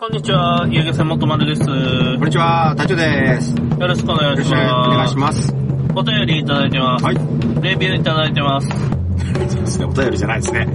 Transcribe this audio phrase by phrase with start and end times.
[0.00, 1.60] こんにちは、ゆうげせもとまるです。
[1.62, 3.54] こんよにちは、隊長です。
[3.54, 5.10] よろしくお願いしろしくお願ます。
[5.10, 5.54] いします。
[5.94, 7.04] お便りいただいてます。
[7.04, 7.14] はい。
[7.60, 8.68] レビューいただいてます。
[8.70, 10.66] そうですね、お便りじゃないですね。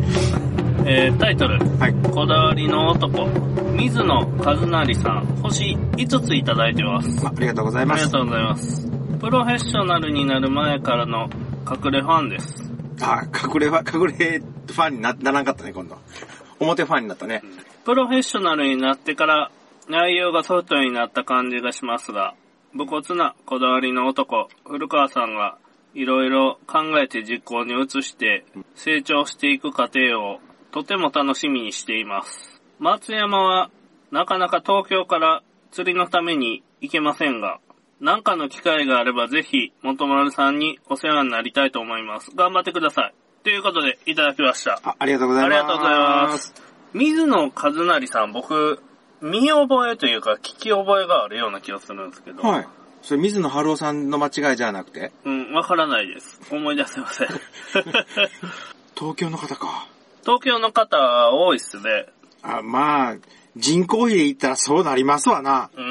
[0.86, 1.94] えー、タイトル、はい。
[2.12, 3.26] こだわりの男、
[3.74, 7.26] 水野和成さん、星5ついただいてます。
[7.26, 8.04] あありがとうございます。
[8.04, 8.88] ありがとうございます。
[9.20, 11.32] プロフェッショナルになる前からの
[11.68, 12.72] 隠れファンです。
[13.02, 15.98] あ、隠れファン、隠れファンになならんかったね、今度。
[16.60, 17.42] 表ファンになったね。
[17.86, 19.52] プロフェッショナルになってから
[19.88, 22.34] 内容がソフトになった感じがしますが、
[22.74, 25.60] 武骨なこだわりの男、古川さんが
[25.94, 28.44] いろいろ考えて実行に移して
[28.74, 30.40] 成長していく過程を
[30.72, 32.60] とても楽しみにしています。
[32.80, 33.70] 松山は
[34.12, 37.60] なかなか東京から釣りのために行けませんが、
[38.02, 42.32] 何かの機会があればぜひ元丸さんにお世話になりたいと思います。
[42.36, 43.14] 頑張ってください。
[43.44, 44.82] ということでいただきました。
[44.84, 45.60] あ、ありがとうございます。
[45.60, 46.75] ありがとうございます。
[46.96, 48.82] 水野和成さん、僕、
[49.22, 52.42] 見覚えというか聞き覚えがあるような気がするんですけど。
[52.42, 52.68] はい。
[53.02, 56.40] それ、水野晴夫さんの間違いじゃなくて、うん、わからないです。
[56.50, 57.28] 思い出せません。
[58.96, 59.88] 東京の方か。
[60.22, 62.06] 東京の方多いっすね。
[62.42, 63.16] あ、まあ、
[63.58, 65.70] 人口比で言ったらそうなりますわな。
[65.76, 65.82] う。
[65.82, 65.88] うん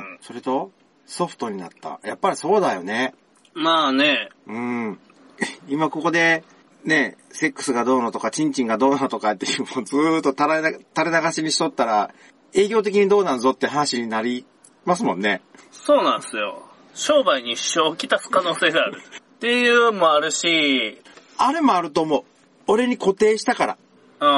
[0.00, 0.18] ん。
[0.22, 0.72] それと、
[1.06, 2.00] ソフトになった。
[2.02, 3.14] やっぱりそうだよね。
[3.54, 4.98] まあね、うん。
[5.68, 6.42] 今ここで、
[6.84, 12.10] ね、セックスがどうのとか、チンチンがどうのとかっていう、もうずーっと垂れな垂れ流しにしとったら、
[12.54, 14.44] 営業的にどうなんぞって話になり
[14.84, 15.42] ますもんね。
[15.70, 16.62] そうなんですよ。
[16.94, 19.00] 商売に支障をきたす可能性がある。
[19.00, 21.00] っていうのもあるし、
[21.38, 22.24] あれもあると思う。
[22.66, 23.78] 俺に固定したから、
[24.20, 24.28] うん。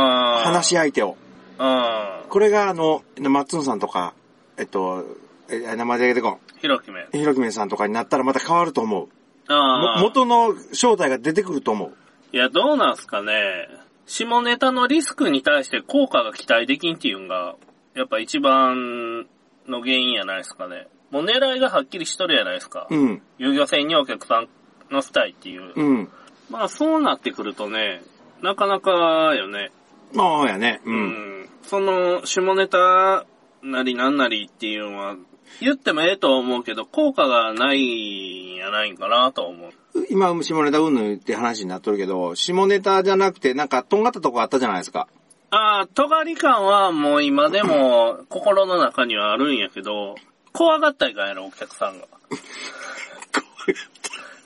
[0.42, 1.16] 話し相手を。
[1.58, 2.28] うん。
[2.28, 4.14] これがあの、松野さんとか、
[4.56, 5.04] えっと、
[5.48, 6.38] え名前で出てこん。
[6.60, 7.06] ひろきめ。
[7.12, 9.08] ひろきめさんとかになったらまた変わると思う。
[9.48, 10.00] ああ。
[10.00, 11.94] も元の正体が出てくると思う。
[12.34, 13.68] いや、どうなんすかね。
[14.06, 17.54] 下ネタのリスクに対して効果が期待できんっていうのが、
[17.94, 19.28] やっぱ一番
[19.68, 20.88] の原因やないですかね。
[21.12, 22.88] もう狙いがはっきりしとるやないですか。
[22.90, 23.22] うん。
[23.38, 24.48] 遊漁船にお客さん
[24.90, 25.74] 乗せたいっていう。
[25.76, 26.08] うん。
[26.50, 28.02] まあそうなってくるとね、
[28.42, 28.90] なかなか
[29.36, 29.70] よね。
[30.12, 30.80] まあ、やね。
[30.84, 30.90] う。
[30.90, 31.48] うんん。
[31.62, 33.26] その、下ネタ
[33.62, 35.16] なりなんなりっていうのは、
[35.60, 39.70] 言ってもええとは思うけど、効果がないんやないんかなとは思う。
[40.10, 45.08] 今、下ネタうんぬんって話になっとるけど、下ネタじゃなくて、なんか、とんがったとこあったじゃないですか。
[45.50, 50.16] ああ、尖り感はもう今でも 心の中にはあるんやけど、
[50.52, 52.06] 怖がったらいかんやろ、お客さんが。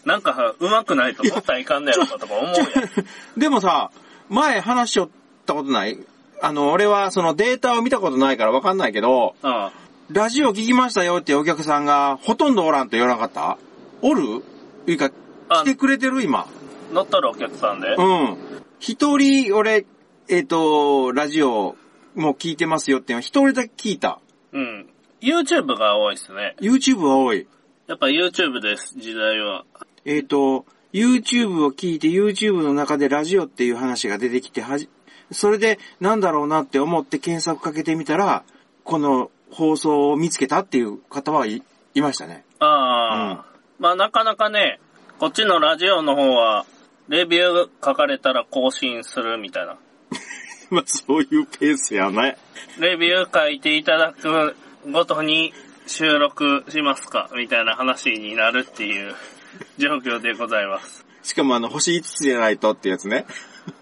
[0.04, 2.66] なんか、上手くないと思ったらいかんねやろかとか思うやん。
[3.38, 3.90] でもさ、
[4.28, 5.08] 前話しよっ
[5.46, 5.98] たことない？
[6.40, 9.70] あの、俺はそのデータを見たことないからわかんないけど、あ
[10.10, 13.58] ラジオ聞きましたよってお客さんがほとんどおらんと言わなかった？
[14.00, 14.42] おる？
[14.86, 15.10] いうか、
[15.50, 16.22] あ来てくれてる？
[16.22, 16.40] 今。
[16.40, 16.46] あ、
[16.94, 17.94] 乗っとるお客さんで。
[17.94, 18.38] うん。
[18.80, 19.84] 一人、俺、
[20.28, 21.76] えっ、と、ラジオ
[22.14, 24.18] もう聞いてますよって一人だけ聞いた。
[24.52, 24.88] うん。
[25.20, 26.56] YouTube が多いっすね。
[26.58, 27.46] YouTube は多い。
[27.86, 29.66] やっぱ YouTube です、時代は。
[30.06, 30.64] えっ、と、
[30.94, 34.88] YouTube を聞いて YouTube の中でラジオっていう話が出てきて、はじ、
[35.32, 38.42] それでなんだろうなって思って検索かけてみたら、
[38.84, 41.62] この放送を見つけたっていう方はい、
[41.94, 42.44] いましたね。
[42.60, 43.44] ああ、
[43.78, 44.80] まあなかなかね、
[45.18, 46.66] こっちのラジオの方は、
[47.08, 49.78] レビュー書かれたら更新するみたいな。
[50.70, 52.36] まあそういうペースやね。
[52.78, 54.54] レビュー書いていただく
[54.90, 55.52] ごとに
[55.86, 59.14] 収録しますかみたいな話になるっていう
[59.78, 61.06] 状況でございます。
[61.22, 63.26] しかもあの、星5つじゃないとってやつね。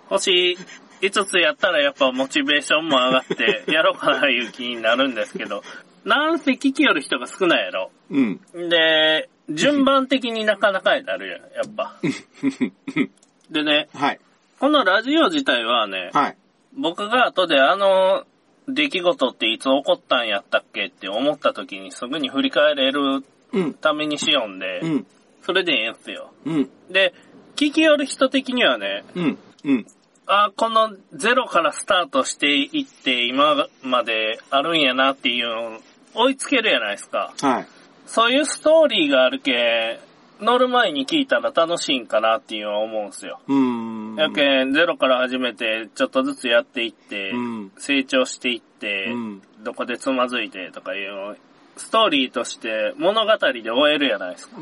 [0.08, 0.56] 星
[1.00, 5.62] 5つやったらやっぱモチベーションも上がって、 やろうかないう気になるんですけど、
[6.04, 7.90] なんせ聞きよる人が少ないやろ。
[8.10, 8.40] うん。
[8.68, 11.96] で、順番的になかなかになるやん、やっぱ。
[13.50, 14.20] でね、はい。
[14.58, 16.36] このラジオ自体はね、はい。
[16.76, 18.24] 僕が後であの
[18.68, 23.74] 出来事っていつ起こったんやったっけって思った時にすぐに振り返れるうん。
[23.74, 25.06] ためにしよんで、うん。
[25.42, 26.32] それでええんすよ。
[26.44, 26.70] うん。
[26.90, 27.14] で、
[27.54, 29.38] 聞き寄る人的にはね、うん。
[29.64, 29.86] うん。
[30.26, 35.80] あこのゼロからスタートしていって今まであるんやなっていうのを
[36.14, 37.32] 追いつけるやないですか。
[37.40, 37.66] はい。
[38.06, 40.00] そういうストーリーがあるけ、
[40.40, 43.40] 乗る前に聞いたら楽しいんかなっていうのは思うんすよ。
[43.46, 44.16] うーん。
[44.16, 51.36] やけん、ゼロから始めて、ちょっとずつやっていって、うん成長していって、うんどこでつまずいてとかいう
[51.76, 54.56] ストーリーとして物語で終えるやないですか。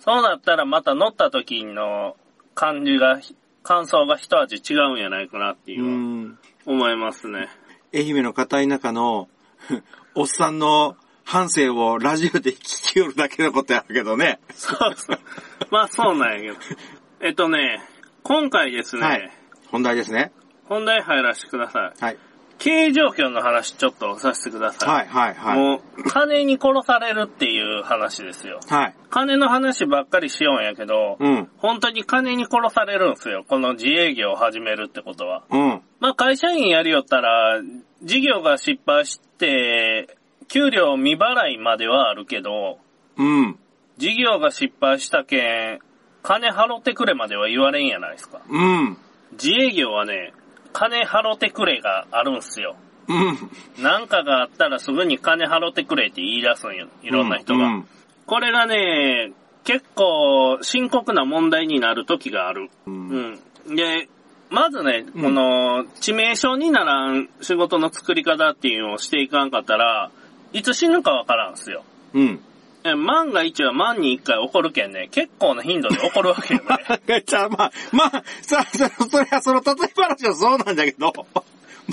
[0.00, 2.16] そうなったらまた乗った時の
[2.54, 3.20] 感じが、
[3.64, 6.38] 感想が一味違うんやないかなっていううのはん。
[6.66, 7.48] 思いますね。
[7.92, 9.28] 愛媛の片田舎の、
[10.14, 14.38] おっさんの反省をラジオで聞きよるだけのことやけどね。
[14.54, 15.18] そうそう。
[15.70, 16.56] まあそうなんやけど。
[17.26, 17.80] えっとね、
[18.22, 19.30] 今回ですね、はい
[19.70, 20.30] 本題ですね。
[20.66, 22.04] 本題入らせてください。
[22.04, 22.18] はい。
[22.58, 24.88] 経営状況の話ちょっとさせてください。
[24.88, 25.58] はい、はい、はい。
[25.58, 28.60] もう、金に殺されるっていう話ですよ。
[28.68, 28.94] はい。
[29.10, 31.48] 金の話ばっかりしようんやけど、うん。
[31.58, 33.44] 本当に金に殺されるんすよ。
[33.48, 35.44] この自営業を始めるってことは。
[35.50, 35.82] うん。
[36.00, 37.60] まあ会社員やりよったら、
[38.02, 40.16] 事業が失敗して、
[40.48, 42.78] 給料未払いまではあるけど、
[43.16, 43.58] うん。
[43.98, 45.78] 事業が失敗したけん、
[46.22, 48.40] 金払ってくれまでは言われんやないですか。
[48.48, 48.96] うん。
[49.32, 50.32] 自営業はね、
[50.74, 52.76] 金払ってくれがあるんすよ。
[53.08, 53.82] うん。
[53.82, 56.88] なんかがあったらすぐに金払ってくれって言い出すんよ。
[57.02, 57.66] いろんな人が。
[57.66, 57.88] うん。
[58.26, 59.32] これがね、
[59.62, 62.70] 結構深刻な問題になる時がある。
[62.86, 62.90] う。
[62.90, 63.40] うん
[63.70, 63.76] ん。
[63.76, 64.08] で、
[64.50, 70.10] まずね、うんこの、致命傷にならん仕事の作り方っていうのをしていかんかったら、
[70.52, 71.84] いつ死ぬかわからんすよ。
[72.14, 72.40] うん。
[72.84, 76.60] え万が一は万に一回起こるけんね、結構な頻度で起こるわけよ
[77.06, 77.24] ね。
[77.26, 81.12] じゃあ、まあ、まあ、さ、そ、それはその例え話はそうなんだけど、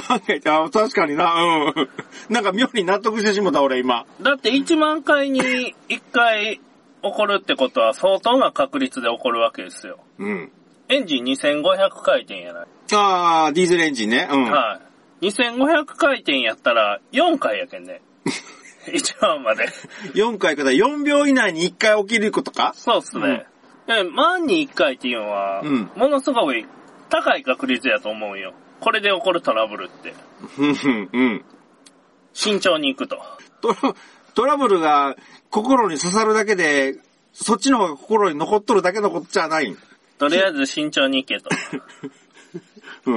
[0.09, 1.89] 万が一、あ、確かにな、うん。
[2.29, 4.05] なんか妙に納得してしもた、俺今。
[4.21, 5.41] だって1万回に
[5.87, 6.59] 1回
[7.01, 9.97] 起こるってことは相当な確率で起こるわけですよ。
[10.19, 10.51] うん。
[10.89, 12.67] エンジン2500回転やない。
[12.93, 14.27] ああ、ディーゼルエンジンね。
[14.29, 14.51] うん。
[14.51, 14.81] は
[15.21, 15.27] い。
[15.27, 18.01] 2500回転やったら4回やけんね。
[18.87, 19.67] 1万まで。
[20.13, 22.73] 4回から4秒以内に1回起きることか？
[22.75, 23.45] そうっすね。
[23.87, 26.65] で万に1回っていうのは、うんものすごい
[27.09, 28.53] 高い確率やと思うよ。
[28.79, 30.13] これで起こるトラブルって。
[30.57, 31.45] うん、うん、うん。
[32.33, 33.19] 慎重に行くと。
[33.61, 33.75] トラ
[34.33, 35.15] トラブルが
[35.49, 36.95] 心に刺さるだけで、
[37.33, 39.75] そっちの方が心に残っとるだけのことじゃない？
[40.17, 41.49] とりあえず慎重に行けと。
[43.11, 43.15] う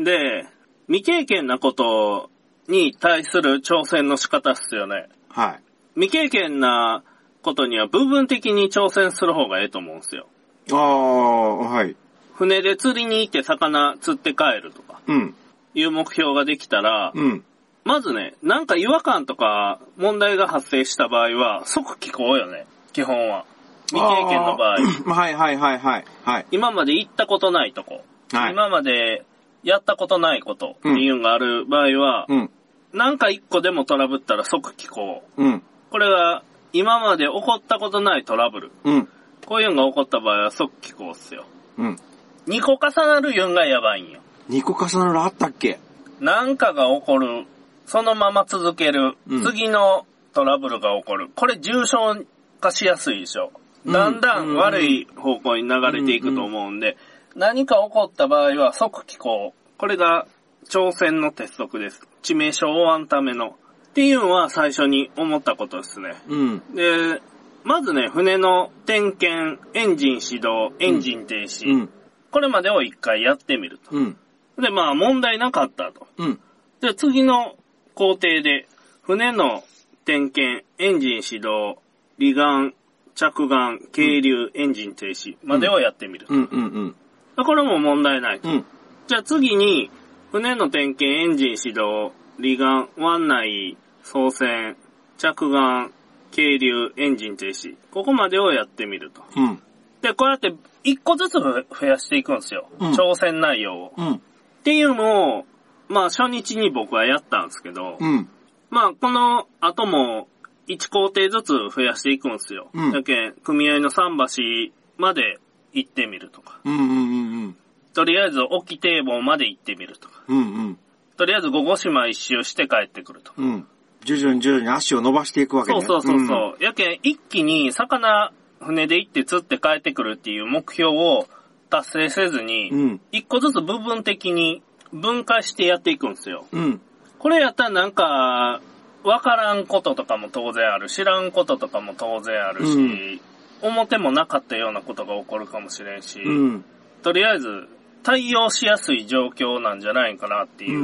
[0.00, 0.04] ん。
[0.04, 0.46] で、
[0.88, 2.30] 未経験なこと
[2.68, 5.08] に対する挑戦の仕方っすよね。
[5.28, 5.62] はい。
[5.94, 7.02] 未経験な
[7.42, 10.26] ことには部分的に挑戦する方がええと思うんですよ。
[10.70, 11.96] ああ、はい。
[12.34, 15.34] 船で釣りに行って魚釣って帰るとかうん。
[15.74, 17.44] いう目標ができたら、うん。
[17.84, 22.66] まずね、なんか違和感とか問題が発生した場合は即聞こうよね。
[22.92, 23.44] 基本は。
[23.86, 25.14] 未経験の場合。
[25.14, 26.04] はいはいはいはい。
[26.22, 26.46] はい。
[26.50, 28.04] 今まで行ったことないとこ。
[28.32, 29.24] はい今まで
[29.62, 32.50] やったことないことっていうのがある場合は、うん。
[32.92, 35.44] なんか一個でもトラブったら即聞こう。
[35.44, 35.62] うん。
[35.90, 36.42] これが
[36.72, 38.70] 今まで起こったことないトラブル。
[38.84, 39.08] うん。
[39.46, 41.44] こういうのが起こった場合は即聞こうっすよ。
[41.78, 41.98] うん。
[42.46, 44.20] 2個重なる言うんがやばいんよ。
[44.50, 45.78] 2個重なるあったっけ？
[46.20, 47.46] なんかが起こる。
[47.86, 49.16] そのまま続ける。
[49.28, 51.30] うん次のトラブルが起こる。
[51.34, 52.24] これ重症
[52.60, 53.52] 化しやすいでしょ。
[53.84, 56.96] うんだんだん悪い方向に流れていくと思うんで、
[57.36, 59.78] 何か起こった場合は即聞こう。
[59.78, 60.26] これが
[60.68, 62.07] 挑戦の鉄則です。
[62.22, 63.56] 致命傷を負わんための。
[63.88, 66.14] っていうのは最初に思ったことですね。
[66.28, 66.62] うん。
[66.74, 67.20] で、
[67.64, 71.68] まずね、船の点検、エンジン始動、エンジン停止。
[71.68, 71.90] うん。
[72.30, 73.96] これまでを一回やってみると。
[73.96, 74.16] うん。
[74.58, 76.06] で、まあ問題なかったと。
[76.18, 76.40] うん。
[76.80, 77.56] で、次の
[77.94, 78.68] 工程で、
[79.02, 79.64] 船の
[80.04, 81.82] 点検、エンジン始動、
[82.18, 82.76] 離岸、
[83.14, 86.26] 着岸、係留、エンジン停止までをやってみる。
[86.28, 86.44] うん。
[86.44, 86.94] うん。
[87.36, 88.48] でこれも問題ないと。
[88.48, 88.64] うん。
[89.06, 89.90] じゃあ次に、
[90.30, 94.76] 船の点検、エンジン始動、離岸、湾内、操船、
[95.16, 95.90] 着岸、
[96.30, 97.76] 係留、エンジン停止。
[97.90, 99.22] ここまでをやってみると。
[99.36, 99.62] うん。
[100.02, 100.54] で、こうやって
[100.84, 102.68] 一個ずつ増やしていくんですよ。
[102.78, 103.92] うん挑戦内容を。
[103.96, 104.12] うん。
[104.14, 104.20] っ
[104.64, 105.46] ていうのを、
[105.88, 108.28] まあ初日に僕はやったんですけど、うん。
[108.70, 110.28] まあこの後も
[110.68, 112.68] 1工程ずつ増やしていくんですよ。
[112.74, 115.38] うんだけん組合の桟橋まで
[115.72, 116.60] 行ってみるとか。
[116.64, 116.74] うん。
[116.74, 116.88] うん。
[116.88, 117.56] うん。
[117.98, 120.22] とりあえず沖堤防まで行ってみるとか。
[120.28, 120.38] うん。
[120.38, 120.78] うん。
[121.16, 123.42] とりあえず五五島一周して帰ってくるとか。
[123.42, 123.66] うん。
[124.04, 125.80] 徐々に徐々に足を伸ばしていくわけね。
[125.80, 126.62] そうそうそうそう。
[126.62, 131.26] やけん一気に魚船で行って釣って帰ってくるっていう目標を
[131.70, 133.00] 達成せずに、うん。
[133.10, 134.62] 一個ずつ部分的に
[134.92, 136.46] 分解してやっていくんですよ。
[136.52, 136.80] うん。
[137.18, 138.60] これやったらなんか、
[139.02, 140.88] わからんこととかも当然ある。
[140.88, 143.20] 知らんこととかも当然あるし、うん
[143.60, 146.64] 表もなかったようなことが起こるかもしれんし、うん。
[147.02, 147.68] とりあえず
[148.02, 150.72] 対応しやすい状況なんじゃないかなってうん。
[150.72, 150.82] いう、う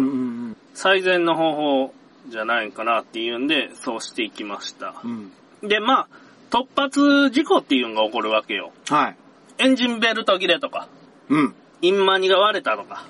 [0.51, 0.57] ん。
[0.75, 1.55] 最善の方
[1.87, 1.95] 法
[2.29, 4.95] じゃないかなっていうんで、そうしていきました。
[5.05, 5.33] うん。
[5.63, 6.09] で、まあ、
[6.51, 8.73] 突発事故っていうのが起こるわけよ。
[8.89, 9.17] はい。
[9.59, 10.89] エンジンベルト切れとか、
[11.29, 11.55] うん。
[11.83, 13.05] インマニが割れたとか。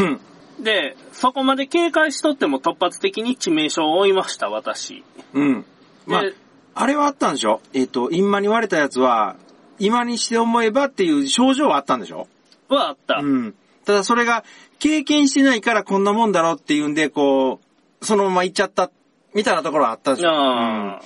[0.00, 0.02] う
[0.60, 0.64] ん。
[0.64, 5.04] で、そこまで警戒しとっても突発的に致命傷を負いました、私。
[5.34, 5.64] うん。
[6.06, 6.34] まあで、
[6.74, 7.60] あれはあったんでしょ？
[7.72, 9.36] えっ、と、インマに割れたやつは、
[9.78, 12.28] 今にして思えばっていう症状はあったんでしょ？
[12.74, 13.20] はあった。
[13.22, 13.54] うん。
[13.84, 14.44] ただそれが
[14.78, 17.60] 経験してないからこんなもんだろうっていうんで、こ
[18.00, 18.90] う、そのまま行っちゃった、
[19.34, 21.02] みたいなところはあったでしょああ、っ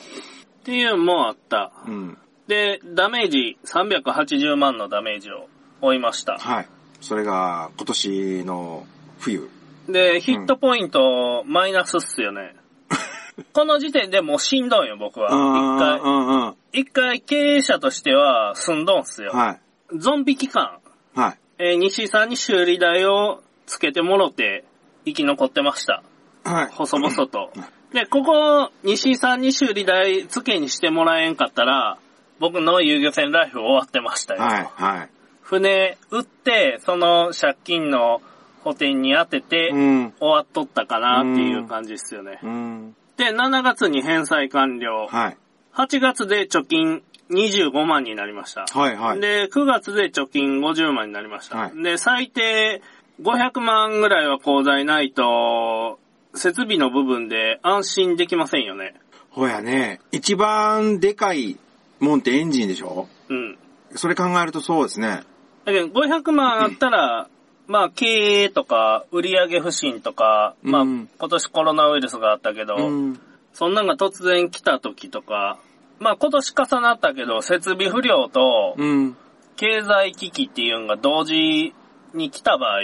[0.64, 1.72] ていうのもあった。
[1.86, 1.92] うん。
[1.92, 2.18] うん。
[2.46, 5.48] で、ダメージ、380万のダメージを
[5.80, 6.36] 負いました。
[6.38, 6.68] はい。
[7.00, 8.86] それが今年の
[9.18, 9.48] 冬。
[9.88, 12.56] で、ヒットポイントマイナスっすよね。
[13.52, 15.32] この時点でもうしんどいよ、僕は。
[15.32, 15.98] うん一回。
[16.00, 16.54] うんうん。
[16.72, 19.32] 一回経営者としては済んどんすよ。
[19.32, 19.98] はい。
[19.98, 20.78] ゾンビ期間。
[21.14, 21.39] はい。
[21.62, 24.64] えー西井さんに修理代をつけてもろて
[25.04, 26.02] 生き残ってました。
[26.42, 26.68] はい。
[26.72, 27.50] 細々と。
[27.92, 31.98] で、ここ、西井さんに修理代付けにしてもらえんかったら、
[32.38, 34.40] 僕の遊漁船ライフ終わってましたよ。
[34.40, 34.68] はい。
[34.74, 35.10] はい。
[35.42, 38.22] 船売って、その借金の
[38.64, 40.14] 補填に当てて、うん。
[40.18, 42.40] 終わっとったかなっていう感じですよね。
[42.42, 42.96] うん。
[43.18, 45.08] で、7月に返済完了。
[45.10, 45.36] はい。
[45.74, 48.66] 8月で貯金25万になりました。
[48.66, 49.20] はいはい。
[49.20, 51.56] で、9月で貯金50万になりました。
[51.58, 52.82] はいで、最低
[53.22, 55.98] 500万ぐらいは口座にないと、
[56.34, 58.94] 設備の部分で安心できませんよね。
[59.30, 61.56] ほやね、一番でかい
[62.00, 63.08] もんってエンジンでしょ？
[63.28, 63.58] うん。
[63.94, 65.22] それ考えるとそうですね。
[65.64, 67.28] だけど、500万あったら、
[67.66, 68.06] まあ、経
[68.44, 73.20] 営とか、売上不振とか、まあ、うん今年コロナウイルスがあったけど、うん。
[73.52, 75.58] そんなんが突然来た時とか、
[76.00, 79.16] まあ、今年重なったけど、設備不良と、うん。
[79.56, 81.74] 経済危機っていうのが同時
[82.14, 82.80] に来た場合、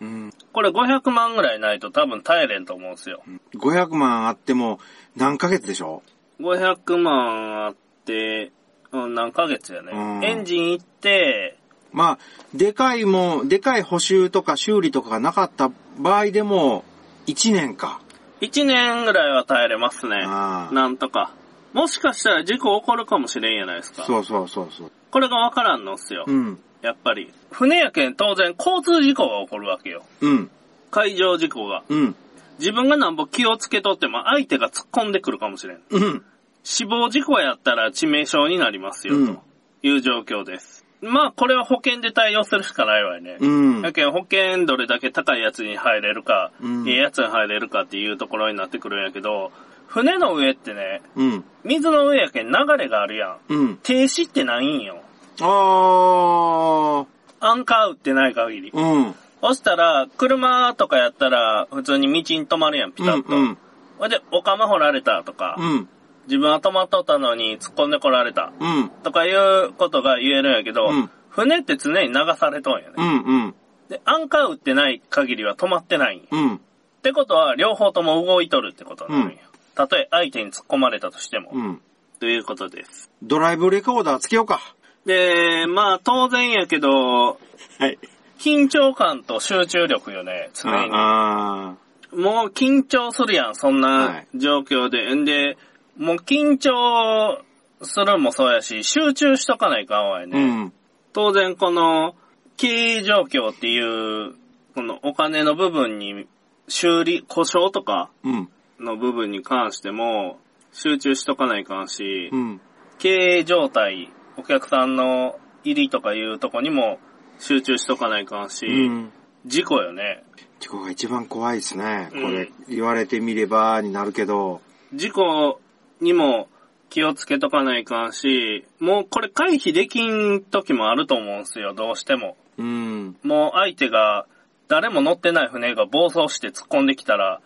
[0.00, 0.32] うん。
[0.52, 3.22] これ500万ぐらいないと多分耐えれんと思うんですよ。
[3.54, 4.80] 500万あっても
[5.14, 6.02] 何ヶ月でしょ
[6.40, 8.50] ？500万あって、
[8.92, 9.92] うん、何ヶ月やね。
[9.92, 11.56] うんエンジン行って、
[11.92, 12.18] まあ、
[12.52, 16.84] でかいもん、でかい補修とか修理とかがなかった場合でも、
[17.26, 18.00] 1年か。
[18.40, 20.26] 1年ぐらいは耐えれますね。
[20.26, 21.32] なんとか。
[21.76, 24.04] もしかしたら事故起こるかもしれんやないですか。
[24.04, 24.92] そうそうそうそう。
[25.10, 26.24] これがわからんのっすよ。
[26.26, 26.58] うん。
[26.80, 27.30] やっぱり。
[27.50, 30.02] 船やけん当然交通事故が起こるわけよ。
[30.22, 30.50] うん。
[30.90, 31.84] 海上事故が。
[31.90, 32.16] うん。
[32.58, 35.82] 自分がなんぼ気をつけとっても相手が突っ込んでくるかもしれん。
[35.90, 36.24] うん。
[36.64, 39.42] 死亡事故やったら致命傷になりますよ、うんと
[39.82, 40.86] いう状況です。
[41.02, 43.36] まあ、これは保険で対応するしかないわよね。
[43.38, 43.82] うん。
[43.82, 49.52] だけど保険どれだけ高いやつに入れるか、うんいいやつに入れるかっていうところになってくるんやけど、
[49.86, 51.44] 船の上ってね、うん。
[51.64, 53.38] 水の上やけん流れがあるやん。
[53.48, 53.76] うん。
[53.78, 54.98] 停止ってないんよ。
[55.40, 57.06] あー。
[57.40, 58.70] アンカー打ってない限り。
[58.72, 59.14] うん。
[59.42, 63.08] そしたら、車とかやったら、普通に道に止まるやん、ピうん。
[63.08, 63.36] タッと。
[63.36, 63.58] うん。
[63.98, 65.88] ほいで、お釜掘られたとか、うん。
[66.26, 68.88] 自分は止まっとったのに突っ込んでこられたうん。
[69.04, 72.94] とかいうことが言えるんやけど、うん船って常に流されとんやね。
[72.96, 73.04] うん。
[73.04, 73.54] うん。
[73.90, 76.26] で、アンカー打ってない限りは止まってないんや。
[76.30, 76.54] うん。
[76.54, 76.58] っ
[77.02, 79.26] てことは、両方とも動いとるってことなのよ。
[79.26, 79.38] うん
[79.76, 81.50] たとえ相手に突っ込まれたとしても。
[81.52, 81.82] うん。
[82.18, 83.10] ということです。
[83.22, 84.60] ドライブレコーダーつけようか。
[85.04, 87.38] で、まあ当然やけど、は
[87.86, 87.98] い。
[88.38, 90.90] 緊張感と集中力よね、常に。
[90.92, 91.76] あ
[92.12, 95.14] もう緊張するやん、そんはない状況で。
[95.14, 95.58] んで、
[95.96, 97.42] もう緊張
[97.82, 100.30] するもそうやし、集中しとかないかんわよー。
[100.30, 100.40] ね。
[100.40, 100.72] うん。
[101.12, 102.14] 当然この
[102.56, 102.68] 経
[102.98, 104.34] 営状況っていう、
[104.74, 106.26] このお金の部分に
[106.68, 108.48] 修理、故障とかうん。
[108.80, 110.38] の部分に関しても
[110.72, 112.60] 集中しとかないかんし、うん。
[112.98, 116.98] 経営状態、お客さんの入りとかいうとこにも
[117.38, 119.12] 集中しとかないかんし、うん。
[119.46, 120.24] 事故よね。
[120.60, 122.08] 事故が一番怖いですね。
[122.12, 124.60] こうんれ、言われてみればになるけど。
[124.94, 125.60] 事故
[126.00, 126.48] にも
[126.90, 132.36] 気をつけとかないかんし、もうこれ回避できん時もあると思うんすよ、どうしても。
[132.58, 133.16] うん。
[133.22, 134.26] もう相手が、
[134.68, 137.40] 誰も乗ってない船が暴走して突っ込んできたら、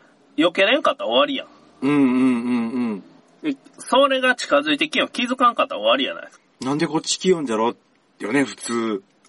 [0.44, 1.48] 避けれんかったら終わりやん。
[1.82, 3.04] うんうんうんうん。
[3.42, 6.44] でそれが近づいてきよん気づかんかったら終わりやないですか。
[6.60, 7.74] なんでこっち来よんじゃろ
[8.18, 8.74] よね、普通。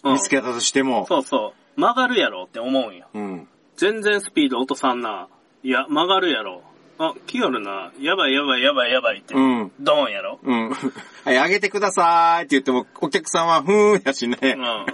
[0.04, 1.06] うん見つけたとしても。
[1.08, 1.80] そうそう。
[1.80, 3.08] 曲がるやろって思うんよ。
[3.14, 3.48] うん。
[3.78, 5.28] 全然スピード落とさんな。
[5.64, 6.64] いや、曲がるやろ。
[6.98, 7.92] あ、来よるな。
[8.00, 9.34] やばいやばいやばいやばいって。
[9.34, 9.72] うん。
[9.80, 10.40] ドーンやろ。
[10.44, 10.70] うん。
[11.24, 14.38] はい、あげてくださいって言っても、お客さんはふーんやしね。
[14.42, 14.86] うん。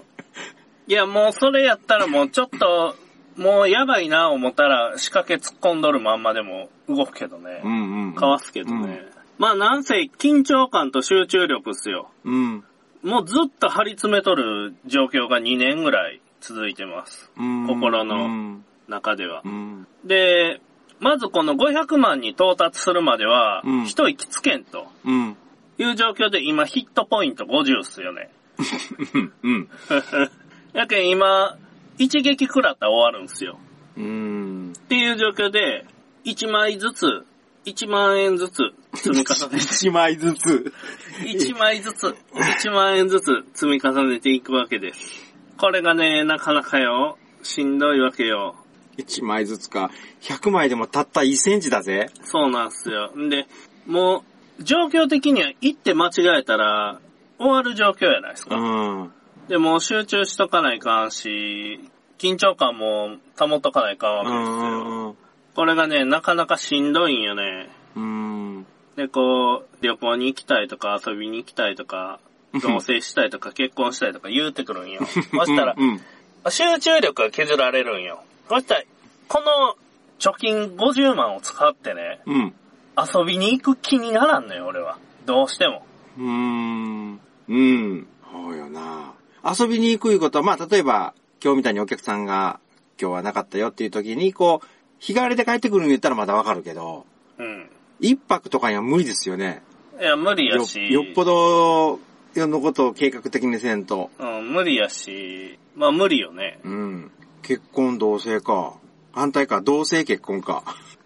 [0.88, 2.96] いや、もうそれやったらもうちょっと、
[3.38, 7.62] もうやばいな思ったら仕掛け突っ込んどるまんまでも動くけどね。
[7.64, 8.14] うんうん。
[8.16, 9.06] かわすけどね。
[9.38, 12.10] まあなんせ緊張感と集中力っすよ。
[12.26, 12.64] うん。
[13.04, 17.32] もうずっと張り詰めとる状況が2年ぐらい続いてます。
[17.38, 17.68] うん。
[17.68, 18.66] 心のうん。
[18.88, 19.50] 中ではう。
[19.50, 19.88] ん。
[20.04, 20.62] で、
[21.00, 25.38] まずこの500万に到達するまではうん、一息つけんとうん。
[25.78, 28.32] いう状況で今ヒットポイント50っすよね。
[29.44, 29.70] うん。
[30.74, 31.56] やけん今、
[31.98, 33.58] 一撃食らったら終わるんすよ。
[33.98, 34.74] うん。
[34.78, 35.86] っていう状況で、
[36.26, 37.26] 1枚ずつ、
[37.66, 40.74] 1万円ずつ積み重ねて、 一枚ずつ。
[41.20, 45.34] 1枚ずつ、1万円ずつ積み重ねていくわけです。
[45.58, 48.56] これがね、なかなかよ、しんどいわけよ。
[48.98, 49.92] 一枚ずつか。
[50.22, 52.10] 100枚でもたった1センチだぜ。
[52.24, 53.12] そうなんすよ。
[53.16, 53.48] んで、
[53.86, 54.24] も
[54.60, 57.00] う、状況的には行って間違えたら、
[57.38, 58.56] 終わる状況やないですうか。
[58.58, 59.14] ん。
[59.48, 61.80] でも集中しとかないかんし、
[62.18, 64.56] 緊張感も保っとかないかんわうけですよ。
[64.56, 65.08] ん。
[65.08, 65.16] うん。
[65.56, 67.70] これがね、なかなかしんどいんよね。
[67.96, 68.66] うん。
[68.96, 72.20] で、こう、旅行に行きたいとか遊びに行きたいとか、
[72.54, 75.02] 同棲したいとか 結婚したいとか言うてくるんよ。
[75.06, 75.14] そ
[75.46, 76.02] したらう、ん。
[76.50, 78.24] 集中力が削られるんよ。
[78.50, 78.84] そしたら、
[79.28, 79.76] この
[80.20, 82.54] 貯金50万を使ってね、うん。
[82.98, 84.98] 遊びに行く気にならんのよ、俺は。
[85.26, 85.86] どうしても。
[86.18, 87.20] うーん。
[87.50, 88.08] うん。
[88.32, 89.07] そうよな。
[89.44, 91.14] 遊びに行くいうことは、まあ、例えば、
[91.44, 92.60] 今日みたいにお客さんが
[93.00, 94.68] 今日はなかったよっていう時に、こう、
[95.00, 97.06] 日帰りで帰ってくるん言ったらまだわかるけど、
[97.38, 97.70] うん。
[98.00, 99.62] 一泊とかには無理ですよね。
[100.00, 100.92] いや、無理やよし。
[100.92, 102.00] よっぽど
[102.36, 104.12] のことを計画的にせんと。
[104.20, 106.60] うん、無理やし、まあ無理よね。
[106.64, 107.12] うん。
[107.42, 108.74] 結婚同棲か。
[109.12, 110.64] 反対か、同性結婚か。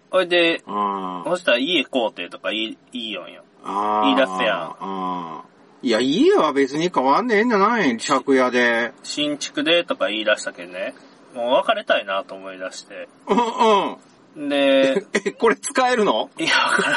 [0.10, 3.44] ほいで、あそしたら家買うてとかいい、いいよんよ。
[3.64, 3.72] あ。
[3.72, 4.04] ああ。
[4.04, 5.44] 言い出すやんああ。
[5.84, 7.98] いや、家は別に変わんねえんじゃない？
[7.98, 8.94] 借家で。
[9.04, 10.94] 新築でとか言い出したけんね。
[11.34, 13.08] もう別れたいなと思い出して。
[13.28, 13.98] うん
[14.40, 14.50] うん。
[14.50, 16.30] で、 え、これ使えるの？
[16.38, 16.92] いや、わか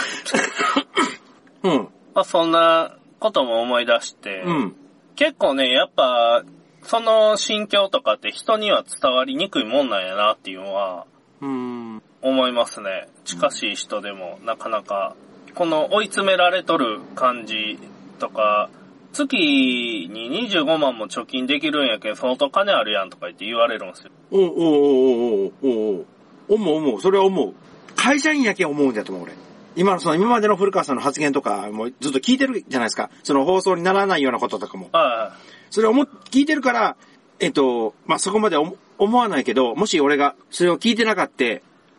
[1.62, 1.76] らん。
[1.76, 1.88] うん。
[2.14, 4.76] まあそんなことも思い出して、うん。
[5.16, 6.42] 結構ね、やっぱ、
[6.82, 11.06] その心境とかって人には伝わりにくいもんなんやなっていうのは
[11.40, 12.02] うん。
[12.20, 13.08] 思いますね。
[13.24, 15.14] 近しい人でもなかなか、
[15.54, 17.78] この追い詰められとる感じ
[18.18, 18.70] とか、
[19.12, 24.10] 月に25万も貯金できるんやけん相当金あるやんとか言って言われるんですよ。
[24.30, 26.06] おうおうおうおうおうおう
[26.48, 27.00] 思う思う。
[27.00, 27.54] それは思う。
[27.96, 29.32] 会社員やけん思うんだと思う、俺。
[29.76, 33.10] 今のその今までの古川さんの発言とかもずっと聞いてるじゃないですか。
[33.22, 34.88] その放送にならないようなこととかも。
[34.92, 35.32] は
[35.70, 36.96] それを思っ聞いてるから、
[37.40, 41.44] えっと、まあ、そこまで思思わないけど、もし俺がそれを聞いてなかった、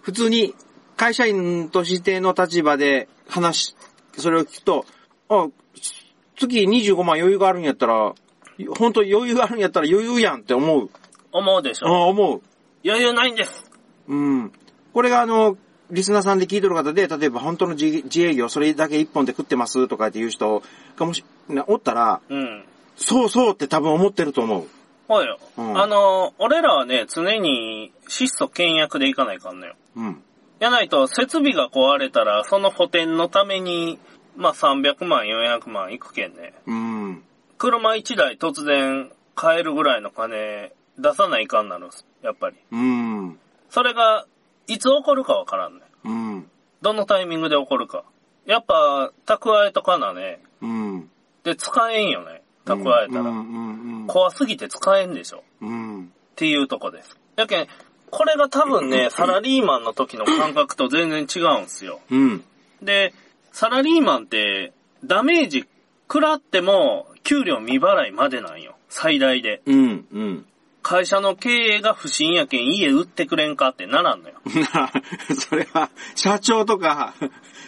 [0.01, 0.53] 普通に
[0.95, 3.75] 会社員としての立場で話、
[4.17, 4.85] それを聞くと、
[5.27, 5.47] あ、
[6.35, 8.13] 月25万余裕があるんやったら、
[8.77, 10.85] 本当余裕があるんやったら余裕やんって思う。
[10.85, 10.89] い。
[11.31, 12.07] 思うでしあょ。
[12.09, 12.41] 思う。
[12.85, 13.69] 余裕ないんです。
[14.07, 14.51] うん。
[14.93, 15.57] これがあの、
[15.91, 20.63] リスナーさんで聞いてる方で、例えば本当の自自営業それだけ一本で食ってますとかっていう人
[20.95, 22.65] がもし、なおったら、うん。
[22.95, 24.67] そうそうって多分思ってると思う。
[25.07, 25.37] ほうよ。
[25.57, 29.75] うんあの、俺らはね、常に質素倹約でいかないかんのよ。
[29.95, 30.23] うん。
[30.59, 33.99] やないと、設備が壊れたら、その補填のために、
[34.35, 36.53] まあ300万、400万いくけんね。
[36.65, 37.23] うん。
[37.57, 42.05] 車1台突然買えるぐらいの金出さないかんなるんす。
[42.21, 42.55] やっぱり。
[42.71, 43.39] うん。
[43.69, 44.25] それが、
[44.67, 45.81] いつ起こるかわからんね。
[46.03, 46.49] うん。
[46.81, 48.03] どのタイミングで起こるか。
[48.45, 50.41] やっぱ、蓄えとかなね。
[50.61, 51.09] うん。
[51.43, 52.41] で、使えんよね。
[52.65, 53.21] 蓄えたら。
[53.21, 55.43] うんうん怖すぎて使えんでしょ。
[55.61, 55.69] うん。
[55.69, 56.03] うん。
[56.03, 57.17] っていうとこです。
[57.35, 57.67] やけん、
[58.11, 61.99] これが多分ね、 サラリーマンの時の感覚と全然違うんすよ。
[62.11, 62.43] うん。
[62.81, 63.13] で、
[63.55, 64.73] サラリーマンって、
[65.05, 65.63] ダメージ
[66.09, 68.75] 食らっても、給料未払いまでなんよ。
[68.89, 69.61] 最大で。
[69.65, 70.05] うん。
[70.11, 70.45] うん。
[70.81, 74.41] 会社の経営が不審やけん家売ってくれんかってならんのよ。
[74.73, 74.91] な
[75.33, 77.13] それは、社長とか、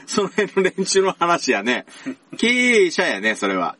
[0.08, 1.86] その辺の連中の話やね。
[2.38, 3.78] 経営者やね、それは。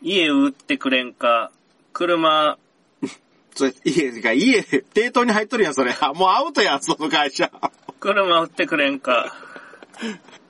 [0.00, 1.52] 家売ってくれんか、
[1.92, 2.56] 車、
[3.54, 5.94] それ、家が、家、抵当に入っとるやん、それ。
[6.00, 7.50] あもうアウトやん、その会社。
[8.00, 9.36] 車売ってくれんか、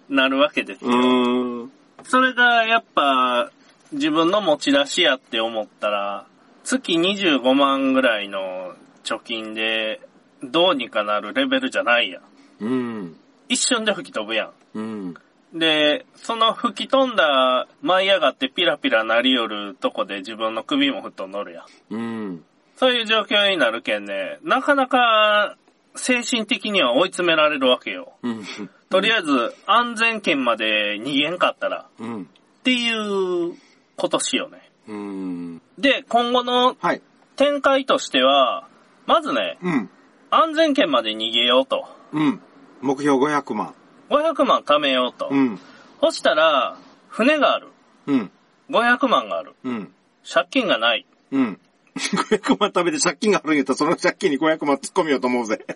[0.08, 1.68] なるわけですうよ。
[2.04, 3.50] それがやっぱ
[3.92, 6.26] 自分の持ち出しやって思ったら、
[6.64, 10.00] 月25万ぐらいの貯金で
[10.42, 12.22] どうにかなるレベルじゃないやん。
[12.60, 13.16] うん。
[13.48, 15.10] 一瞬で吹き飛ぶやうん。
[15.10, 15.14] ん。
[15.54, 21.94] で、その吹き飛んだ舞い上がってピラピラなりよるとこで自分の首もふっと乗るやん。
[21.94, 22.44] うん。
[22.76, 25.56] そういう状況になるけんね、なかなか
[25.94, 28.14] 精神的には追い詰められるわけよ。
[28.22, 28.44] うん。
[28.94, 32.22] とりあえず安全圏まで逃げんかったらうん。
[32.22, 32.26] っ
[32.62, 33.54] ていう
[33.96, 34.70] ことしようね。
[34.86, 35.62] うん。
[35.80, 37.02] で、今後のはい。
[37.34, 38.68] 展開としては、
[39.06, 39.90] まずね、うん。
[40.30, 41.88] 安全圏まで逃げようと。
[42.12, 42.40] うん。
[42.82, 43.74] 目標500万。
[44.10, 45.28] 500万貯めようと。
[45.28, 45.58] うん。
[46.00, 46.76] そしたら、
[47.08, 47.70] 船がある。
[48.06, 48.30] うん。
[48.70, 49.54] 500万がある。
[49.64, 49.92] うん。
[50.22, 51.04] 借金がない。
[51.32, 51.60] うん。
[51.98, 55.66] 500万食べて借金があるんやったら、その借金に500万突っ込みようと思うぜ。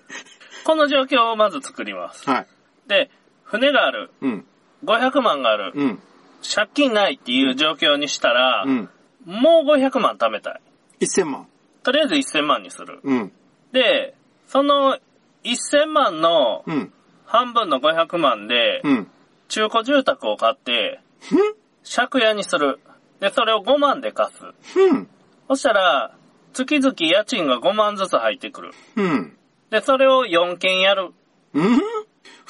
[0.63, 2.31] この状況をまず作ります。
[2.31, 2.47] はい。
[2.89, 3.11] で、
[3.45, 4.11] 船がある。
[4.21, 4.45] うん。
[4.85, 5.73] 500万がある。
[5.75, 5.99] うん。
[6.43, 8.89] 借金ないっていう状況にしたら、うん。
[9.25, 10.61] もう500万貯めたい。
[11.01, 11.47] 1000万。
[11.83, 13.01] とりあえず1000万にする。
[13.03, 13.33] うん。
[13.73, 14.15] で、
[14.47, 14.99] その
[15.45, 16.93] 1000万のうん。
[17.27, 19.11] 半分の500万で、うん。
[19.49, 21.01] 中古住宅を買って、
[21.85, 22.81] 借家にする。
[23.21, 24.79] で、それを5万で貸す。
[24.79, 25.09] うん。
[25.49, 26.15] そしたら、
[26.55, 28.73] 月々家賃が5万ずつ入ってくる。
[28.97, 29.37] うん。
[29.71, 31.11] で、それを4件やる。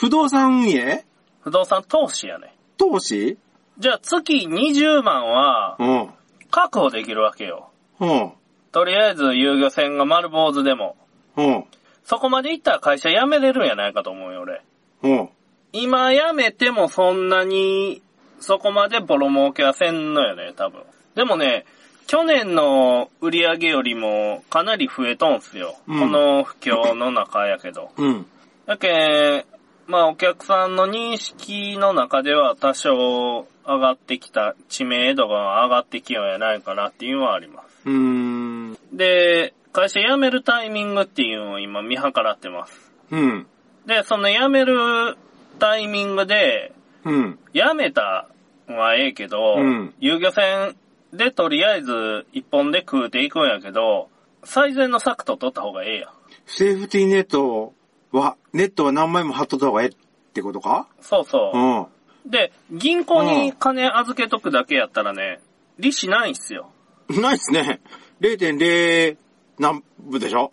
[0.02, 1.04] うん不動産運営？
[1.40, 2.54] 不動産投資やね。
[2.76, 3.36] 投資？
[3.78, 6.10] じゃあ月20万はうん。
[6.50, 7.70] 確保できるわけよ。
[7.98, 8.32] うん。
[8.70, 10.96] とりあえず遊漁船が丸坊主でも。
[11.36, 11.64] うん。
[12.04, 14.62] そこまで行ったら会社辞めれるんやないかと思うよ、俺。
[15.02, 15.28] うん。
[15.72, 18.00] 今辞めてもそんなに、
[18.40, 20.82] そこまでボロ儲けはせんのよね、多分。
[21.16, 21.66] でもね、
[22.06, 25.76] 去年の売り上げよりもかなり増えとんすよ。
[25.86, 27.90] うんこの不況の中やけど。
[27.96, 28.26] うん。
[28.64, 29.44] だけ
[29.88, 37.88] まあお客さんの認識の中では多少上がってきた、知名度が上がってきようやないかなっていうのはあります。
[37.88, 38.78] うーん。
[38.92, 42.92] で、会社辞めるタイミングっていうのを今見計らってます。
[43.10, 43.46] うん。
[43.86, 45.16] で、その辞める
[45.58, 46.74] タイミングで、
[47.04, 47.38] うん。
[47.54, 48.28] 辞めた
[48.68, 50.76] のはええけど、うん遊漁船
[51.14, 54.10] でとりあえず一本で食うていくんやけど、
[54.44, 56.10] 最善の策と取った方がええやん。
[56.44, 57.72] セーフティーネット
[58.12, 59.92] は、ネットは何枚も貼っとった方がええっ
[60.32, 60.86] てことか？
[61.00, 62.28] そうそうう。
[62.28, 62.30] ん。
[62.30, 65.40] で、銀行に金預けとくだけやったらね、
[65.78, 66.70] 利子ないんすよ。
[67.08, 67.80] ないっすね。
[68.20, 69.16] 0.0
[69.58, 70.50] 何部でしょ？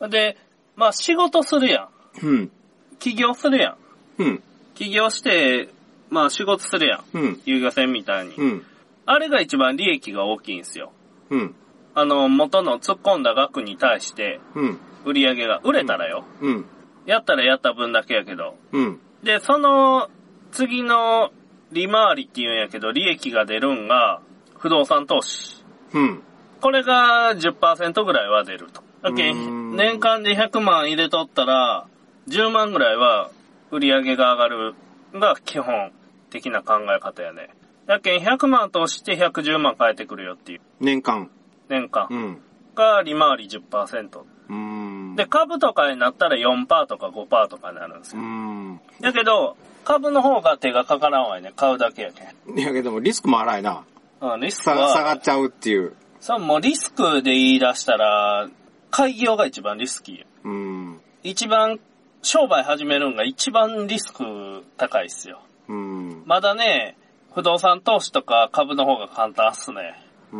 [0.00, 0.10] うん。
[0.10, 0.36] で、
[0.76, 1.88] まあ仕事するや
[2.22, 2.26] ん。
[2.26, 2.50] うん。
[2.98, 3.76] 起業するやん。
[4.18, 4.42] うん。
[4.74, 5.68] 起業して、
[6.10, 7.04] まあ仕事するやん。
[7.12, 7.40] うん。
[7.44, 8.34] 遊漁船みたいに。
[8.34, 8.66] うん。
[9.06, 10.92] あれが一番利益が大きいんすよ。
[11.30, 11.54] うん。
[11.94, 14.78] あの、元の突っ込んだ額に対して、うん。
[15.04, 16.24] 売り上げが売れたらよ。
[16.40, 16.64] うん。
[17.06, 18.56] やったらやった分だけやけど。
[18.72, 19.00] うん。
[19.22, 20.08] で、その
[20.52, 21.30] 次の
[21.72, 24.20] 利回りっていうんやけど、利益が出るんが
[24.58, 25.64] 不動産投資。
[25.94, 26.22] うん。
[26.60, 28.82] これが10%ぐらいは出ると。
[29.02, 31.86] だけ年間で100万入れとったら、
[32.28, 33.30] 10万ぐらいは
[33.72, 34.74] 売り上げが上がる
[35.14, 35.90] が基本
[36.30, 37.50] 的な考え方やね。
[37.86, 40.60] だけん100万投資して110万返ってくるよっていう。
[40.78, 41.30] 年間。
[41.68, 42.38] 年間うん。
[42.76, 44.20] が利回り10%。
[44.20, 44.81] うーん。
[45.16, 48.28] で、株とかになったら4%とか5%とかになるんですうーよ。
[48.28, 48.80] ん。
[49.00, 51.52] だけど、株の方が手がかからんわよね。
[51.56, 52.58] 買うだけやけん。
[52.58, 53.84] いやけども、リスクも荒いな。
[54.20, 55.94] うん、リスクさは、下がっちゃうっていう。
[56.20, 58.48] そう、もうリスクで言い出したら、
[58.90, 60.26] 開業が一番リスキーよ。
[60.44, 61.00] うーん。
[61.24, 61.80] 一番、
[62.22, 65.40] 商売始めるんが一番リスク高いっすよ。
[65.68, 66.22] うーん。
[66.26, 66.96] まだね、
[67.34, 70.00] 不動産投資とか株の方が簡単っすね。
[70.32, 70.38] うー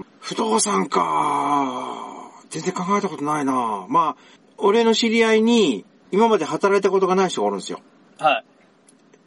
[0.00, 0.06] ん。
[0.20, 2.13] 不動産か。
[2.54, 3.84] 全然考えたことないな。
[3.88, 4.16] まあ、
[4.58, 7.80] 俺の知り合いに、今まで働いたことがない人がおるんですよ。
[8.20, 8.44] は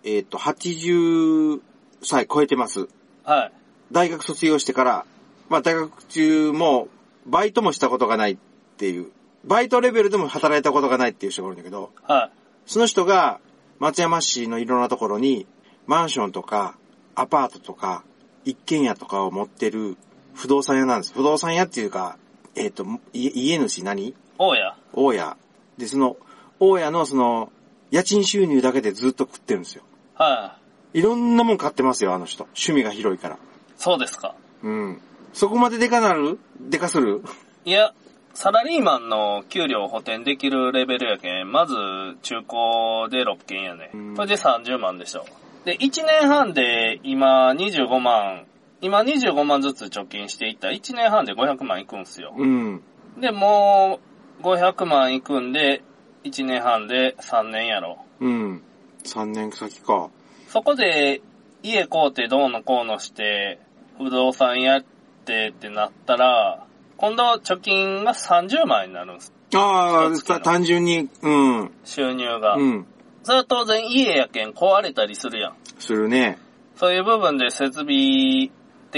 [0.06, 0.16] い。
[0.16, 1.60] えっ、と、80
[2.02, 2.88] 歳超えてます。
[3.26, 3.52] はい。
[3.92, 5.06] 大学卒業してから、
[5.50, 6.88] まあ大学中も
[7.26, 8.38] バイトもしたことがないっ
[8.78, 9.12] ていう、
[9.44, 12.32] バイトレベルでも働いたことがないっていう人がおるんだけど、はい。
[12.66, 13.42] その人が
[13.80, 15.48] 松山市のいろんなところに
[15.86, 16.78] マンションとか
[17.14, 18.06] アパートとか
[18.46, 19.98] 一軒家とかを持ってる
[20.34, 21.14] 不動産屋なんです。
[21.14, 22.18] 不動産屋っていうか、
[22.58, 24.16] えっ、と、家家主何？
[24.38, 24.76] 大家。
[24.94, 25.38] 大家。
[25.78, 26.18] で、その、
[26.60, 27.52] 大家のその、
[27.92, 29.84] 家賃収入だけでずっと食ってるんですよ。
[30.16, 30.58] は
[30.94, 31.00] い。
[31.00, 32.46] いろんなもん買ってますよ、あの人。
[32.46, 33.38] 趣味が広いから。
[33.78, 34.36] そうですか。
[34.64, 35.02] うん。
[35.34, 36.40] そこまででかなる？
[36.60, 37.24] でかする？
[37.66, 37.94] いや、
[38.34, 41.76] サラリーマンの給料を補填できるレベルやけん、まず
[42.24, 44.16] 中古で6件やねうん。
[44.16, 45.26] これで30万でしょ。
[45.64, 48.46] で、1年半で今25万、
[48.82, 52.34] 今25万ずつ貯金していったら1年半で500万いくんすよ。
[52.38, 52.82] うん。
[53.20, 54.00] で、も
[54.40, 55.84] う500万いくんで、
[56.24, 58.00] 1年半で3年やろ。
[58.20, 58.64] うん。
[59.04, 60.10] 3年先か。
[60.48, 61.22] そこで
[61.64, 63.60] 家買うてどうのこうのして、
[63.98, 64.86] 不動産やっ
[65.26, 66.66] てってなったら、
[66.98, 69.34] 今度貯金が30万になるんです。
[69.56, 71.72] ああ、単純に、うん。
[71.84, 72.56] 収入が。
[72.56, 72.86] うん。
[73.24, 75.56] それは当然家やけん壊れたりするやん。
[75.80, 76.38] するね。
[76.76, 78.52] そういう部分で設備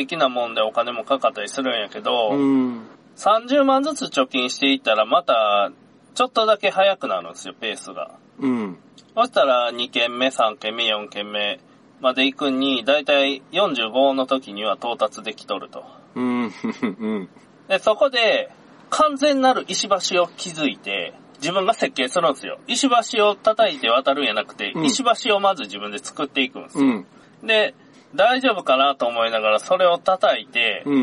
[0.06, 2.88] 的なもんでお金もかかったりするんやけど、うん。
[3.18, 5.72] 30万ずつ貯金していったらまた、
[6.14, 8.12] ちょっとだけ早くなるんですよ、ペースが。
[8.40, 8.78] うん。
[9.16, 11.60] そしたら2軒目、3軒目、4軒目
[12.00, 15.84] まで行くに、だいたい45の時には到達できとると。
[16.16, 16.44] うん。
[16.82, 17.30] うん。
[17.68, 18.50] で、そこで、
[18.90, 22.60] 完全なる石橋を築いて、自分が設計するんですよ。
[22.68, 26.86] 石橋を叩いて渡るんやなくて、うん石橋をまず自分で作っていくんですよ。
[26.86, 27.48] うん。
[27.48, 27.76] で、
[28.16, 31.00] 大丈夫かなと思いながらそれを叩いて、う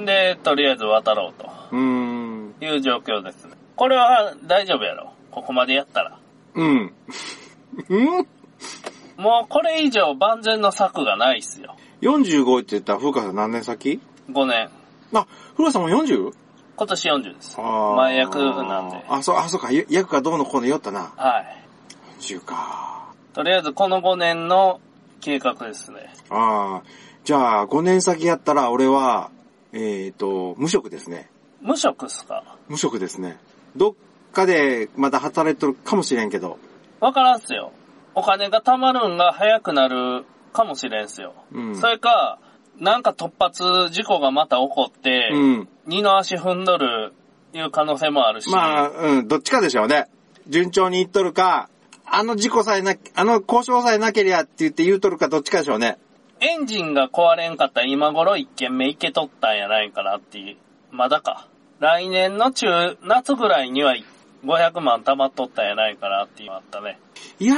[0.00, 0.04] ん。
[0.04, 2.54] で、とりあえず渡ろうとうん。
[2.60, 3.52] いう状況ですね。
[3.76, 5.12] これは大丈夫やろ。
[5.30, 6.18] ここまでやったら。
[6.54, 6.92] うん。
[7.88, 8.26] うん？
[9.16, 11.76] もうこれ以上万全の策がないっすよ。
[12.02, 14.70] ?45 って言ったら、風花さん何年先？5年。
[15.12, 16.32] あ、風花さんも 40?
[16.76, 17.60] 今年40です。
[17.60, 19.04] 前役なんで。
[19.08, 19.70] あ、そう、あ、そうか。
[19.70, 21.12] や役がどうのこうの言おったな。
[21.16, 21.64] はい。
[22.20, 23.12] 40か。
[23.34, 24.80] とりあえずこの5年の
[25.20, 26.12] 計画ですね。
[26.30, 26.82] ああ。
[27.24, 29.30] じゃあ、5年先やったら、俺は、
[29.72, 31.30] えっ、と、無職ですね。
[31.60, 32.56] 無職っすか？
[32.68, 33.38] 無職ですね。
[33.76, 33.94] どっ
[34.32, 36.58] かでまだ働いてるかもしれんけど。
[37.00, 37.72] わからんっすよ。
[38.14, 41.34] お金が貯まるんが早くなるかもしれんすよ。
[41.52, 41.76] うん。
[41.76, 42.38] それか、
[42.78, 45.68] なんか突発事故がまた起こって、うん。
[45.86, 47.12] 二の足踏んどる
[47.52, 48.50] いう可能性もあるし。
[48.50, 50.06] まあ、うん、どっちかでしょうね。
[50.48, 51.69] 順調にいっとるか、
[52.12, 55.98] あの事故さえな、あの交渉さえなけりゃって言って言うとるかどっちかでしょうね。
[56.40, 60.56] エンジンが壊れんかったら今頃一件目行けとったんやないかなっていう。
[60.90, 61.46] まだか。
[61.78, 63.94] 来年の中、夏ぐらいには
[64.44, 66.98] 500万貯まっとったんやないかなっていうのあったね。
[67.38, 67.54] いや、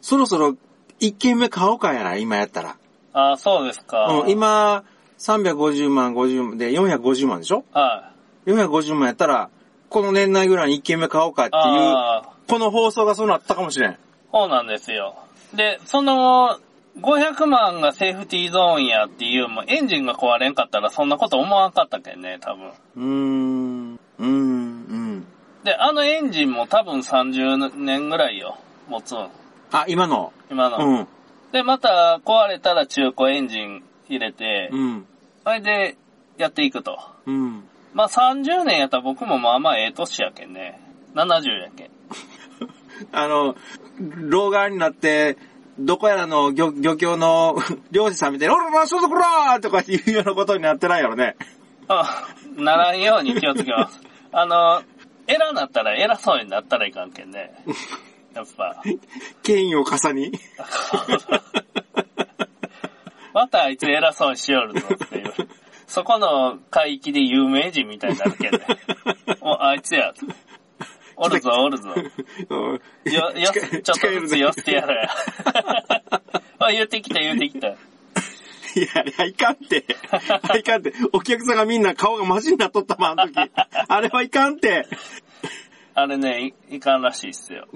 [0.00, 0.56] そろそろ
[0.98, 2.76] 一軒目買おうかやな、今やったら。
[3.12, 4.06] ああ、そうですか。
[4.24, 4.84] うん、今、
[5.18, 7.64] 350万、50万で450万でしょ？
[7.72, 8.10] は
[8.46, 9.50] い ?450 万やったら、
[9.88, 13.98] この年内ぐらいに一軒目買おうかっていう、ああ、この放送がそうなったかもしれん。
[14.32, 15.16] そうなんですよ。
[15.54, 16.58] で、その、
[17.00, 22.68] 500万がセーフティーゾーンやっていう、もうエンジンが壊れんかったらそんなこと思わんかったけんね、多分。
[22.68, 25.26] うーん、うーん、うん。
[25.64, 29.28] で、あのエンジンも多分30年ぐらいよ、持つん。
[29.72, 30.32] あ、今の。
[30.50, 30.86] 今の。
[30.86, 31.08] うん、
[31.52, 35.06] で、また壊れたら中古エンジン入れて、うん、
[35.42, 35.96] それで
[36.38, 36.98] やっていくと。
[37.26, 37.64] うん。
[37.92, 40.80] まあ30年やったら僕もまあまあええ年やけんね。
[41.14, 41.90] 70やけん。
[43.12, 43.56] あの、
[43.98, 45.36] 老眼になって、
[45.78, 47.56] どこやらの漁漁協の
[47.90, 51.36] 漁師さんみたいに、おらら、そうそこらーとかいうようなことになってないやろね。
[51.88, 54.00] あ、ならんように気をつけます。
[54.32, 54.82] あの、
[55.26, 57.54] 偉なったら偉そうになったらいかんけんね。
[58.34, 58.82] やっぱ。
[59.42, 60.32] 権威を重に。
[63.32, 65.32] またあいつ偉そうにしよるぞっていう。
[65.86, 68.60] そこの海域で有名人みたいになるけんね。
[69.40, 70.12] お、あいつや。
[71.16, 71.94] おるぞ、おるぞ。
[71.94, 75.08] うんよ、よ、ちょっとずつ寄せてやるや。
[76.58, 77.68] あ、言ってきた、言ってきた。
[77.68, 79.84] いや、あれはいかんって。
[80.10, 80.92] あれいかんって。
[81.12, 83.50] お客さんがみんな顔がマジになっとったもん、あの時。
[83.88, 84.86] あれはいかんって。
[85.94, 87.68] あれね、いいかんらしいっすよ。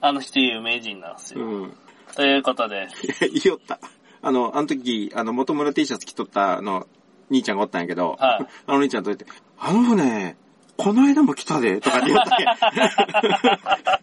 [0.00, 1.44] あの人有名人なんですよ。
[1.44, 1.76] うん。
[2.14, 3.80] ということで、いや、言いよった。
[4.20, 6.86] あの、あの時、あの、元村 T シャツ着とった、あの、
[7.30, 9.24] 兄ちゃんがおったんやけど、はい あの兄ちゃんと言って、
[9.58, 10.36] あの船、
[10.76, 14.00] この間も来たで、とかって言ったんや。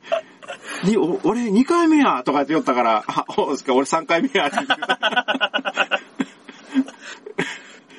[0.86, 6.00] に、お、俺2回目や、とかって言ったから、あ、そうですか、俺3回目や、って言ってた。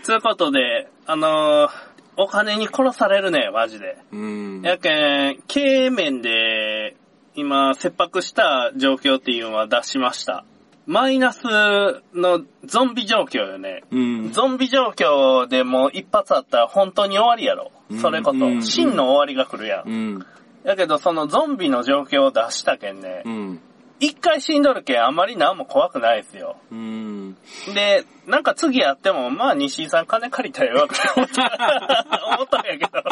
[0.07, 3.97] ということで、あのーお金に殺されるね、マジで。
[4.13, 4.63] うん。
[4.63, 6.97] やけん、経営面で、
[7.35, 10.45] 今、切迫した状況っていうのは出しました。
[10.87, 11.45] マイナス
[12.13, 13.85] のゾンビ状況よね。
[13.91, 14.33] うん。
[14.33, 17.71] ゾンビ状況でもう一発あったら本当に終わりやろ。
[17.99, 19.89] それこそ、うん真の終わりが来るやん。
[19.89, 20.27] うん。
[20.65, 23.61] やけど、そのゾンビの状況を出したけんねう、ん。
[23.99, 26.57] 一回死んどるけんあんまり何も怖くないですよ。
[26.71, 27.37] うん。
[27.75, 31.43] で、なんか次やっても、まあ西井さん金借りたらよく思った、
[32.37, 33.03] 思ったんやけど。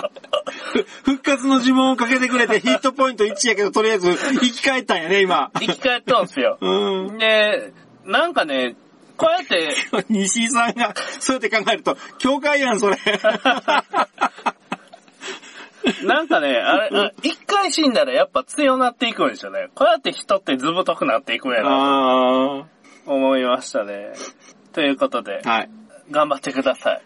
[1.05, 5.51] 復活の呪文をかけてくれてヒットポイント1やけど、とりあえず生き返ったんやね、今。
[5.59, 6.57] 生き返っとんすよ。
[6.61, 7.19] うん。
[7.19, 7.73] で、
[8.05, 8.77] なんかね、
[9.19, 9.75] こうやって、
[10.09, 12.97] 西井さんが、そうやって考えると、教会やん、それ。
[16.05, 19.69] なんかね、あれ、あ一回死んだらやっぱ強なっていくんですよね。
[19.75, 22.67] こうやって人って図太くなっていくんやな
[23.07, 24.13] 思いましたね。
[24.73, 25.51] ということで、あ。
[25.51, 25.71] はい。
[26.11, 27.03] 頑張ってください。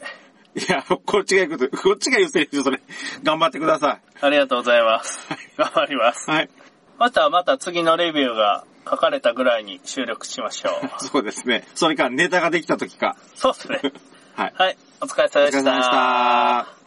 [0.55, 2.81] いや、こっちが言うこと、こっちが言うセリフよそれ。
[3.23, 5.19] 頑張ってくださありがとうございます。
[5.57, 6.35] 頑張りますい。。
[6.35, 6.51] はい。
[6.99, 10.89] またまた次のレビューが書かれたぐらいに収録しましょう。
[11.05, 11.65] そうですね。
[11.75, 13.17] それからネタができた時か。
[13.35, 13.81] そうですね。
[14.35, 14.53] はい。
[14.57, 16.82] はい、お疲れ様でしお疲れ様でしたた。